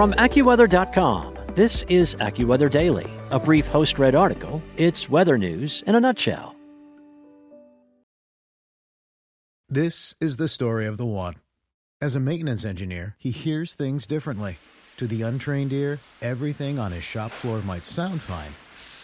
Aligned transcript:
From 0.00 0.14
AccuWeather.com, 0.14 1.36
this 1.54 1.82
is 1.90 2.14
AccuWeather 2.14 2.70
Daily, 2.70 3.06
a 3.30 3.38
brief 3.38 3.66
host 3.66 3.98
read 3.98 4.14
article. 4.14 4.62
It's 4.78 5.10
weather 5.10 5.36
news 5.36 5.82
in 5.86 5.94
a 5.94 6.00
nutshell. 6.00 6.56
This 9.68 10.14
is 10.18 10.38
the 10.38 10.48
story 10.48 10.86
of 10.86 10.96
the 10.96 11.04
one. 11.04 11.34
As 12.00 12.14
a 12.14 12.18
maintenance 12.18 12.64
engineer, 12.64 13.14
he 13.18 13.30
hears 13.30 13.74
things 13.74 14.06
differently. 14.06 14.56
To 14.96 15.06
the 15.06 15.20
untrained 15.20 15.74
ear, 15.74 15.98
everything 16.22 16.78
on 16.78 16.92
his 16.92 17.04
shop 17.04 17.30
floor 17.30 17.60
might 17.60 17.84
sound 17.84 18.22
fine, 18.22 18.54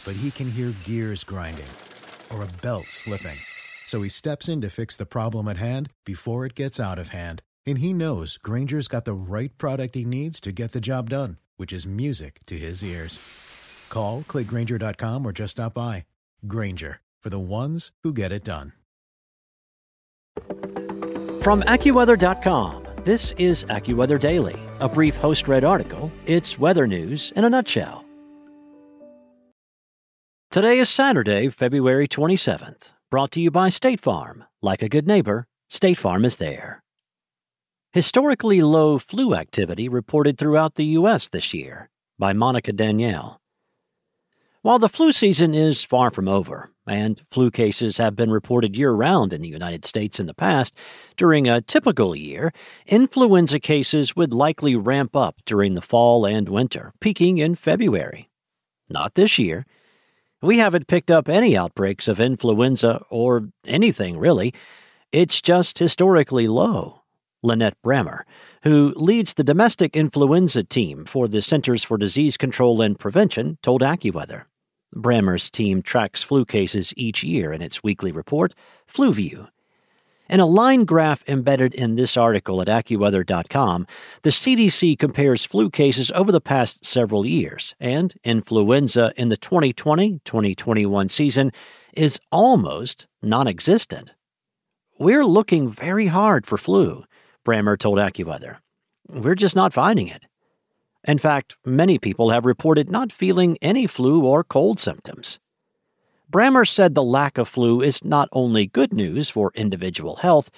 but 0.07 0.19
he 0.19 0.31
can 0.31 0.51
hear 0.51 0.73
gears 0.85 1.25
grinding 1.25 1.69
or 2.31 2.43
a 2.43 2.63
belt 2.63 2.87
slipping. 2.87 3.37
So 3.87 4.01
he 4.01 4.09
steps 4.09 4.49
in 4.49 4.63
to 4.63 4.71
fix 4.71 4.97
the 4.97 5.05
problem 5.05 5.47
at 5.47 5.59
hand 5.59 5.91
before 6.07 6.47
it 6.47 6.55
gets 6.55 6.81
out 6.81 6.99
of 6.99 7.11
hand. 7.11 7.43
And 7.67 7.79
he 7.79 7.93
knows 7.93 8.39
Grainger's 8.39 8.89
got 8.89 9.05
the 9.05 9.13
right 9.13 9.57
product 9.59 9.95
he 9.95 10.05
needs 10.05 10.41
to 10.43 10.53
get 10.53 10.73
the 10.73 10.81
job 10.81 11.11
done, 11.11 11.39
which 11.57 11.73
is 11.73 11.87
music 11.87 12.41
to 12.47 12.57
his 12.57 12.85
ears. 12.85 13.19
Call, 13.89 14.25
clickgrainger.com, 14.29 15.27
or 15.27 15.33
just 15.33 15.53
stop 15.53 15.75
by. 15.75 16.05
Grainger, 16.47 17.01
for 17.23 17.31
the 17.31 17.39
ones 17.39 17.93
who 18.03 18.13
get 18.13 18.33
it 18.33 18.45
done. 18.45 18.73
From 21.43 21.63
AccuWeather.com, 21.63 22.87
this 23.05 23.33
is 23.39 23.65
AccuWeather 23.65 24.21
Daily, 24.21 24.59
a 24.81 24.89
brief 24.89 25.17
host 25.17 25.47
read 25.49 25.65
article. 25.65 26.11
It's 26.27 26.59
weather 26.59 26.87
news 26.87 27.33
in 27.37 27.45
a 27.45 27.51
nutshell. 27.51 28.05
Today 30.51 30.79
is 30.79 30.89
Saturday, 30.89 31.49
February 31.51 32.09
27th, 32.09 32.93
brought 33.11 33.31
to 33.33 33.41
you 33.41 33.51
by 33.51 33.69
State 33.69 34.01
Farm. 34.01 34.45
Like 34.63 34.83
a 34.83 34.89
good 34.89 35.07
neighbor, 35.07 35.47
State 35.69 35.99
Farm 35.99 36.25
is 36.25 36.37
there. 36.37 36.83
Historically 37.97 38.61
low 38.61 38.99
flu 38.99 39.35
activity 39.35 39.89
reported 39.89 40.37
throughout 40.37 40.75
the 40.75 40.85
U.S. 41.01 41.29
this 41.29 41.55
year 41.55 41.89
by 42.19 42.35
Monica 42.35 42.71
Danielle. 42.71 43.41
While 44.61 44.79
the 44.79 44.91
flu 44.91 45.15
season 45.15 45.55
is 45.55 45.83
far 45.83 46.11
from 46.11 46.29
over, 46.29 46.73
and 46.87 47.23
flu 47.31 47.51
cases 47.51 47.97
have 47.97 48.15
been 48.15 48.31
reported 48.31 48.77
year 48.77 48.93
round 48.93 49.33
in 49.33 49.41
the 49.41 49.49
United 49.49 49.87
States 49.87 50.21
in 50.21 50.27
the 50.27 50.35
past, 50.35 50.77
during 51.17 51.49
a 51.49 51.63
typical 51.63 52.15
year, 52.15 52.53
influenza 52.87 53.59
cases 53.59 54.15
would 54.15 54.35
likely 54.35 54.77
ramp 54.77 55.17
up 55.17 55.37
during 55.47 55.73
the 55.73 55.81
fall 55.81 56.27
and 56.27 56.51
winter, 56.51 56.93
peaking 57.01 57.39
in 57.39 57.55
February. 57.55 58.29
Not 58.91 59.15
this 59.15 59.39
year. 59.39 59.65
We 60.43 60.59
haven't 60.59 60.87
picked 60.87 61.11
up 61.11 61.31
any 61.31 61.57
outbreaks 61.57 62.09
of 62.09 62.21
influenza 62.21 63.07
or 63.09 63.49
anything 63.65 64.19
really. 64.19 64.53
It's 65.13 65.41
just 65.41 65.79
historically 65.79 66.47
low. 66.47 67.05
Lynette 67.47 67.81
Brammer, 67.83 68.23
who 68.65 68.93
leads 68.97 69.35
the 69.35 69.45
domestic 69.45 69.97
influenza 69.97 70.65
team 70.65 71.05
for 71.05 71.29
the 71.29 71.41
Centers 71.41 71.85
for 71.85 71.97
Disease 71.97 72.37
Control 72.37 72.83
and 72.83 72.99
Prevention, 72.99 73.59
told 73.63 73.83
AccuWeather. 73.83 74.45
Brammer's 74.95 75.51
team 75.51 75.83
tracks 75.83 76.23
flu 76.23 76.45
cases 76.45 76.93
each 76.97 77.23
year 77.23 77.53
in 77.53 77.63
its 77.63 77.83
weekly 77.83 78.13
report, 78.13 78.55
FluView. 78.93 79.49
In 80.29 80.41
a 80.41 80.47
line 80.47 80.85
graph 80.85 81.23
embedded 81.29 81.73
in 81.73 81.95
this 81.95 82.17
article 82.17 82.61
at 82.61 82.67
AccuWeather.com, 82.67 83.87
the 84.23 84.31
CDC 84.31 84.99
compares 84.99 85.47
flu 85.47 85.71
cases 85.71 86.11
over 86.13 86.33
the 86.33 86.41
past 86.41 86.85
several 86.85 87.25
years, 87.25 87.77
and 87.79 88.15
influenza 88.25 89.13
in 89.17 89.29
the 89.29 89.37
2020 89.37 90.21
2021 90.25 91.09
season 91.09 91.53
is 91.95 92.19
almost 92.33 93.07
non 93.23 93.47
existent. 93.47 94.15
We're 94.99 95.25
looking 95.25 95.71
very 95.71 96.07
hard 96.07 96.47
for 96.47 96.59
flu, 96.59 97.05
Brammer 97.47 97.79
told 97.79 97.99
AccuWeather. 97.99 98.57
We're 99.09 99.37
just 99.37 99.55
not 99.55 99.73
finding 99.73 100.09
it. 100.09 100.27
In 101.07 101.19
fact, 101.19 101.57
many 101.65 101.99
people 101.99 102.31
have 102.31 102.45
reported 102.45 102.91
not 102.91 103.13
feeling 103.13 103.57
any 103.63 103.87
flu 103.87 104.25
or 104.25 104.43
cold 104.43 104.81
symptoms. 104.81 105.39
Brammer 106.31 106.67
said 106.67 106.95
the 106.95 107.05
lack 107.05 107.39
of 107.39 107.47
flu 107.47 107.81
is 107.81 108.03
not 108.03 108.29
only 108.33 108.67
good 108.67 108.93
news 108.93 109.31
for 109.31 109.53
individual 109.55 110.17
health, 110.17 110.51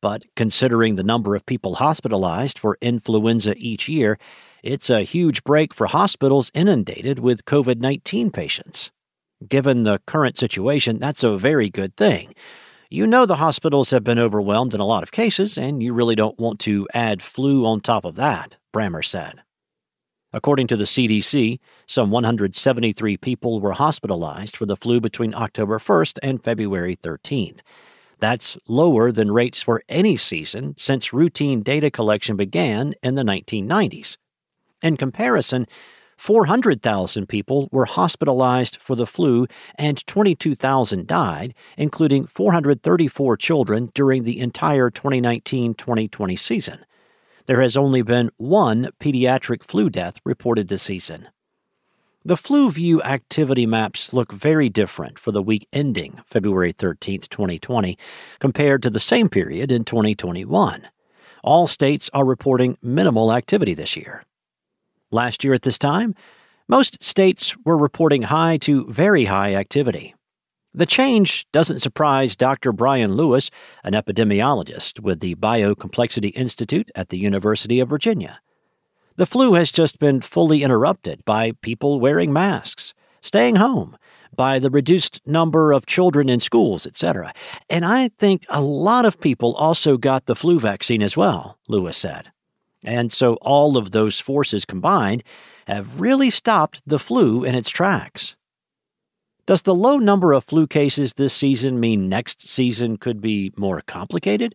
but 0.00 0.24
considering 0.36 0.94
the 0.94 1.02
number 1.02 1.34
of 1.34 1.44
people 1.46 1.76
hospitalized 1.76 2.60
for 2.60 2.78
influenza 2.80 3.54
each 3.56 3.88
year, 3.88 4.16
it's 4.62 4.88
a 4.88 5.02
huge 5.02 5.42
break 5.42 5.74
for 5.74 5.88
hospitals 5.88 6.52
inundated 6.54 7.18
with 7.18 7.44
COVID 7.44 7.80
19 7.80 8.30
patients. 8.30 8.92
Given 9.48 9.82
the 9.82 10.00
current 10.06 10.38
situation, 10.38 11.00
that's 11.00 11.24
a 11.24 11.36
very 11.36 11.70
good 11.70 11.96
thing. 11.96 12.34
You 12.88 13.06
know 13.06 13.26
the 13.26 13.36
hospitals 13.36 13.90
have 13.90 14.04
been 14.04 14.18
overwhelmed 14.18 14.72
in 14.72 14.80
a 14.80 14.86
lot 14.86 15.02
of 15.02 15.10
cases, 15.10 15.58
and 15.58 15.82
you 15.82 15.92
really 15.92 16.14
don't 16.14 16.38
want 16.38 16.60
to 16.60 16.86
add 16.94 17.20
flu 17.20 17.66
on 17.66 17.80
top 17.80 18.04
of 18.04 18.14
that, 18.14 18.56
Brammer 18.72 19.04
said. 19.04 19.42
According 20.32 20.68
to 20.68 20.76
the 20.76 20.84
CDC, 20.84 21.58
some 21.86 22.12
173 22.12 23.16
people 23.16 23.58
were 23.58 23.72
hospitalized 23.72 24.56
for 24.56 24.66
the 24.66 24.76
flu 24.76 25.00
between 25.00 25.34
October 25.34 25.80
1st 25.80 26.18
and 26.22 26.44
February 26.44 26.94
13th. 26.94 27.62
That's 28.20 28.56
lower 28.68 29.10
than 29.10 29.32
rates 29.32 29.60
for 29.60 29.82
any 29.88 30.16
season 30.16 30.74
since 30.76 31.12
routine 31.12 31.62
data 31.62 31.90
collection 31.90 32.36
began 32.36 32.94
in 33.02 33.16
the 33.16 33.22
1990s. 33.22 34.16
In 34.82 34.96
comparison, 34.96 35.66
400,000 36.16 37.26
people 37.26 37.68
were 37.70 37.84
hospitalized 37.84 38.78
for 38.80 38.96
the 38.96 39.06
flu 39.06 39.46
and 39.76 40.06
22,000 40.06 41.06
died, 41.06 41.54
including 41.76 42.26
434 42.26 43.36
children 43.36 43.90
during 43.94 44.24
the 44.24 44.38
entire 44.40 44.90
2019 44.90 45.74
2020 45.74 46.36
season 46.36 46.84
there 47.46 47.62
has 47.62 47.76
only 47.76 48.02
been 48.02 48.30
one 48.36 48.90
pediatric 49.00 49.62
flu 49.62 49.88
death 49.88 50.20
reported 50.24 50.68
this 50.68 50.82
season. 50.82 51.28
The 52.24 52.34
FluView 52.34 53.02
activity 53.04 53.66
maps 53.66 54.12
look 54.12 54.32
very 54.32 54.68
different 54.68 55.16
for 55.16 55.30
the 55.30 55.42
week 55.42 55.68
ending 55.72 56.20
February 56.26 56.72
13, 56.72 57.20
2020, 57.20 57.96
compared 58.40 58.82
to 58.82 58.90
the 58.90 58.98
same 58.98 59.28
period 59.28 59.70
in 59.70 59.84
2021. 59.84 60.88
All 61.44 61.68
states 61.68 62.10
are 62.12 62.24
reporting 62.24 62.78
minimal 62.82 63.32
activity 63.32 63.74
this 63.74 63.96
year. 63.96 64.24
Last 65.16 65.44
year 65.44 65.54
at 65.54 65.62
this 65.62 65.78
time, 65.78 66.14
most 66.68 67.02
states 67.02 67.56
were 67.64 67.78
reporting 67.78 68.24
high 68.24 68.58
to 68.58 68.84
very 68.92 69.24
high 69.24 69.54
activity. 69.54 70.14
The 70.74 70.84
change 70.84 71.46
doesn't 71.52 71.80
surprise 71.80 72.36
Dr. 72.36 72.70
Bryan 72.70 73.14
Lewis, 73.14 73.50
an 73.82 73.94
epidemiologist 73.94 75.00
with 75.00 75.20
the 75.20 75.34
Biocomplexity 75.36 76.32
Institute 76.36 76.90
at 76.94 77.08
the 77.08 77.16
University 77.16 77.80
of 77.80 77.88
Virginia. 77.88 78.40
The 79.16 79.24
flu 79.24 79.54
has 79.54 79.72
just 79.72 79.98
been 79.98 80.20
fully 80.20 80.62
interrupted 80.62 81.24
by 81.24 81.52
people 81.62 81.98
wearing 81.98 82.30
masks, 82.30 82.92
staying 83.22 83.56
home, 83.56 83.96
by 84.36 84.58
the 84.58 84.68
reduced 84.68 85.22
number 85.26 85.72
of 85.72 85.86
children 85.86 86.28
in 86.28 86.40
schools, 86.40 86.86
etc. 86.86 87.32
And 87.70 87.86
I 87.86 88.08
think 88.18 88.44
a 88.50 88.60
lot 88.60 89.06
of 89.06 89.18
people 89.18 89.54
also 89.54 89.96
got 89.96 90.26
the 90.26 90.36
flu 90.36 90.60
vaccine 90.60 91.02
as 91.02 91.16
well, 91.16 91.56
Lewis 91.68 91.96
said. 91.96 92.32
And 92.86 93.12
so 93.12 93.34
all 93.42 93.76
of 93.76 93.90
those 93.90 94.20
forces 94.20 94.64
combined 94.64 95.22
have 95.66 96.00
really 96.00 96.30
stopped 96.30 96.80
the 96.86 96.98
flu 96.98 97.44
in 97.44 97.54
its 97.54 97.68
tracks. 97.68 98.36
Does 99.46 99.62
the 99.62 99.74
low 99.74 99.98
number 99.98 100.32
of 100.32 100.44
flu 100.44 100.66
cases 100.66 101.14
this 101.14 101.34
season 101.34 101.78
mean 101.78 102.08
next 102.08 102.48
season 102.48 102.96
could 102.96 103.20
be 103.20 103.52
more 103.56 103.82
complicated? 103.86 104.54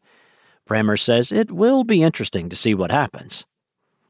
Brammer 0.68 1.00
says 1.00 1.32
it 1.32 1.52
will 1.52 1.84
be 1.84 2.02
interesting 2.02 2.50
to 2.50 2.56
see 2.56 2.74
what 2.74 2.92
happens. 2.92 3.46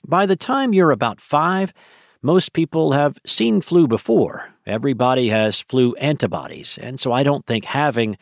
By 0.07 0.25
the 0.25 0.35
time 0.35 0.73
you're 0.73 0.91
about 0.91 1.21
five, 1.21 1.73
most 2.21 2.53
people 2.53 2.91
have 2.91 3.17
seen 3.25 3.61
flu 3.61 3.87
before. 3.87 4.49
Everybody 4.65 5.29
has 5.29 5.61
flu 5.61 5.95
antibodies, 5.95 6.77
and 6.79 6.99
so 6.99 7.11
I 7.11 7.23
don't 7.23 7.45
think 7.45 7.65
having 7.65 8.17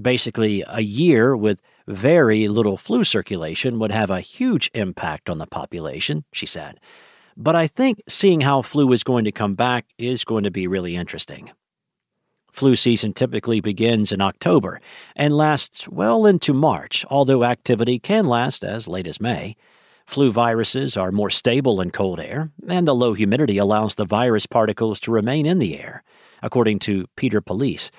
basically 0.00 0.64
a 0.66 0.80
year 0.80 1.36
with 1.36 1.60
very 1.86 2.48
little 2.48 2.76
flu 2.76 3.04
circulation 3.04 3.78
would 3.78 3.92
have 3.92 4.10
a 4.10 4.20
huge 4.20 4.70
impact 4.74 5.28
on 5.28 5.38
the 5.38 5.46
population, 5.46 6.24
she 6.32 6.46
said. 6.46 6.78
But 7.36 7.56
I 7.56 7.66
think 7.66 8.02
seeing 8.08 8.42
how 8.42 8.62
flu 8.62 8.92
is 8.92 9.02
going 9.02 9.24
to 9.24 9.32
come 9.32 9.54
back 9.54 9.86
is 9.98 10.24
going 10.24 10.44
to 10.44 10.50
be 10.50 10.66
really 10.66 10.96
interesting. 10.96 11.50
Flu 12.52 12.76
season 12.76 13.14
typically 13.14 13.60
begins 13.60 14.12
in 14.12 14.20
October 14.20 14.80
and 15.16 15.34
lasts 15.34 15.88
well 15.88 16.26
into 16.26 16.52
March, 16.52 17.04
although 17.08 17.44
activity 17.44 17.98
can 17.98 18.26
last 18.26 18.62
as 18.62 18.86
late 18.86 19.06
as 19.06 19.20
May. 19.20 19.56
Flu 20.06 20.30
viruses 20.30 20.96
are 20.96 21.10
more 21.10 21.30
stable 21.30 21.80
in 21.80 21.90
cold 21.90 22.20
air, 22.20 22.50
and 22.68 22.86
the 22.86 22.94
low 22.94 23.14
humidity 23.14 23.56
allows 23.56 23.94
the 23.94 24.04
virus 24.04 24.46
particles 24.46 25.00
to 25.00 25.10
remain 25.10 25.46
in 25.46 25.58
the 25.58 25.78
air, 25.80 26.02
according 26.42 26.78
to 26.80 27.06
Peter 27.16 27.40
Palese, 27.40 27.90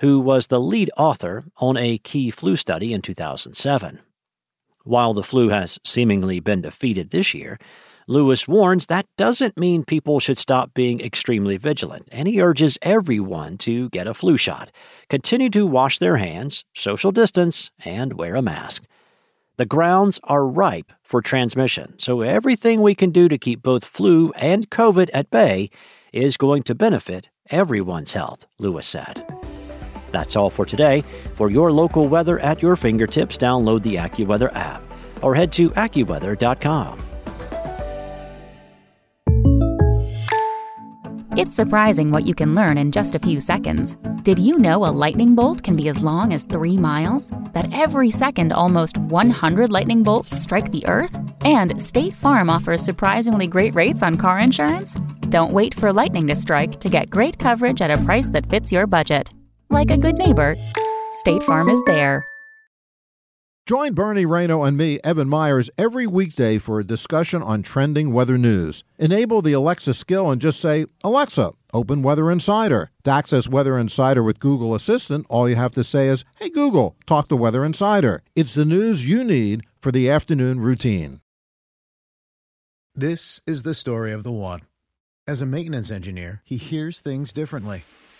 who 0.00 0.20
was 0.20 0.46
the 0.46 0.60
lead 0.60 0.90
author 0.96 1.44
on 1.58 1.76
a 1.76 1.98
key 1.98 2.30
flu 2.30 2.56
study 2.56 2.92
in 2.92 3.02
2007. 3.02 4.00
While 4.84 5.14
the 5.14 5.22
flu 5.22 5.48
has 5.48 5.78
seemingly 5.84 6.40
been 6.40 6.62
defeated 6.62 7.10
this 7.10 7.34
year, 7.34 7.58
Lewis 8.08 8.46
warns 8.46 8.86
that 8.86 9.06
doesn't 9.18 9.56
mean 9.58 9.84
people 9.84 10.20
should 10.20 10.38
stop 10.38 10.72
being 10.74 11.00
extremely 11.00 11.56
vigilant, 11.56 12.08
and 12.12 12.28
he 12.28 12.40
urges 12.40 12.78
everyone 12.82 13.58
to 13.58 13.88
get 13.90 14.06
a 14.06 14.14
flu 14.14 14.36
shot, 14.36 14.70
continue 15.10 15.50
to 15.50 15.66
wash 15.66 15.98
their 15.98 16.18
hands, 16.18 16.64
social 16.72 17.10
distance, 17.10 17.72
and 17.84 18.12
wear 18.12 18.36
a 18.36 18.42
mask. 18.42 18.84
The 19.56 19.66
grounds 19.66 20.20
are 20.22 20.46
ripe 20.46 20.92
for 21.02 21.20
transmission, 21.20 21.94
so 21.98 22.20
everything 22.20 22.80
we 22.80 22.94
can 22.94 23.10
do 23.10 23.28
to 23.28 23.38
keep 23.38 23.62
both 23.62 23.84
flu 23.84 24.32
and 24.36 24.70
COVID 24.70 25.10
at 25.12 25.30
bay 25.30 25.70
is 26.12 26.36
going 26.36 26.62
to 26.64 26.74
benefit 26.76 27.30
everyone's 27.50 28.12
health, 28.12 28.46
Lewis 28.58 28.86
said. 28.86 29.35
That's 30.10 30.36
all 30.36 30.50
for 30.50 30.64
today. 30.64 31.02
For 31.34 31.50
your 31.50 31.72
local 31.72 32.08
weather 32.08 32.38
at 32.38 32.62
your 32.62 32.76
fingertips, 32.76 33.38
download 33.38 33.82
the 33.82 33.96
AccuWeather 33.96 34.54
app 34.54 34.82
or 35.22 35.34
head 35.34 35.52
to 35.52 35.70
AccuWeather.com. 35.70 37.02
It's 41.36 41.54
surprising 41.54 42.12
what 42.12 42.26
you 42.26 42.34
can 42.34 42.54
learn 42.54 42.78
in 42.78 42.90
just 42.90 43.14
a 43.14 43.18
few 43.18 43.42
seconds. 43.42 43.96
Did 44.22 44.38
you 44.38 44.56
know 44.56 44.86
a 44.86 44.96
lightning 45.02 45.34
bolt 45.34 45.62
can 45.62 45.76
be 45.76 45.90
as 45.90 46.02
long 46.02 46.32
as 46.32 46.44
three 46.44 46.78
miles? 46.78 47.30
That 47.52 47.68
every 47.74 48.10
second, 48.10 48.54
almost 48.54 48.96
100 48.96 49.70
lightning 49.70 50.02
bolts 50.02 50.34
strike 50.34 50.70
the 50.70 50.88
Earth? 50.88 51.14
And 51.44 51.80
State 51.82 52.16
Farm 52.16 52.48
offers 52.48 52.82
surprisingly 52.82 53.46
great 53.48 53.74
rates 53.74 54.02
on 54.02 54.14
car 54.14 54.38
insurance? 54.38 54.94
Don't 55.28 55.52
wait 55.52 55.74
for 55.74 55.92
lightning 55.92 56.26
to 56.28 56.36
strike 56.36 56.80
to 56.80 56.88
get 56.88 57.10
great 57.10 57.38
coverage 57.38 57.82
at 57.82 57.90
a 57.90 58.02
price 58.04 58.30
that 58.30 58.48
fits 58.48 58.72
your 58.72 58.86
budget. 58.86 59.30
Like 59.68 59.90
a 59.90 59.98
good 59.98 60.14
neighbor, 60.14 60.56
State 61.10 61.42
Farm 61.42 61.68
is 61.68 61.82
there. 61.86 62.26
Join 63.66 63.94
Bernie 63.94 64.26
Rayno 64.26 64.66
and 64.66 64.76
me, 64.76 65.00
Evan 65.02 65.28
Myers, 65.28 65.70
every 65.76 66.06
weekday 66.06 66.56
for 66.58 66.78
a 66.78 66.84
discussion 66.84 67.42
on 67.42 67.64
trending 67.64 68.12
weather 68.12 68.38
news. 68.38 68.84
Enable 68.96 69.42
the 69.42 69.54
Alexa 69.54 69.94
skill 69.94 70.30
and 70.30 70.40
just 70.40 70.60
say, 70.60 70.86
Alexa, 71.02 71.52
open 71.74 72.00
Weather 72.02 72.30
Insider. 72.30 72.90
To 73.02 73.10
access 73.10 73.48
Weather 73.48 73.76
Insider 73.76 74.22
with 74.22 74.38
Google 74.38 74.72
Assistant, 74.72 75.26
all 75.28 75.48
you 75.48 75.56
have 75.56 75.72
to 75.72 75.82
say 75.82 76.06
is, 76.06 76.22
Hey 76.38 76.48
Google, 76.48 76.94
talk 77.06 77.26
to 77.26 77.36
Weather 77.36 77.64
Insider. 77.64 78.22
It's 78.36 78.54
the 78.54 78.64
news 78.64 79.04
you 79.04 79.24
need 79.24 79.64
for 79.80 79.90
the 79.90 80.08
afternoon 80.08 80.60
routine. 80.60 81.20
This 82.94 83.40
is 83.48 83.64
the 83.64 83.74
story 83.74 84.12
of 84.12 84.22
the 84.22 84.30
one. 84.30 84.60
As 85.26 85.42
a 85.42 85.46
maintenance 85.46 85.90
engineer, 85.90 86.40
he 86.44 86.56
hears 86.56 87.00
things 87.00 87.32
differently. 87.32 87.82